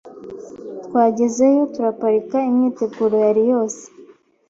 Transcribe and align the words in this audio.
Twagezeyo 0.85 1.63
turaparika 1.73 2.37
imyiteguro 2.49 3.15
yari 3.25 3.43
yose 3.51 3.83